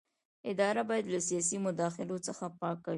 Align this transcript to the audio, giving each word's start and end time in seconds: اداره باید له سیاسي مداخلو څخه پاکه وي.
اداره 0.51 0.81
باید 0.89 1.05
له 1.13 1.19
سیاسي 1.27 1.57
مداخلو 1.67 2.17
څخه 2.27 2.45
پاکه 2.59 2.83
وي. 2.87 2.89